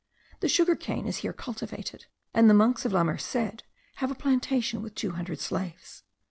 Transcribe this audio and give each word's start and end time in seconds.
The 0.39 0.49
sugar 0.49 0.75
cane 0.75 1.05
is 1.05 1.17
here 1.17 1.31
cultivated, 1.31 2.07
and 2.33 2.49
the 2.49 2.55
monks 2.55 2.85
of 2.85 2.91
La 2.91 3.03
Merced 3.03 3.61
have 3.97 4.09
a 4.09 4.15
plantation 4.15 4.81
with 4.81 4.95
two 4.95 5.11
hundred 5.11 5.39
slaves. 5.39 6.01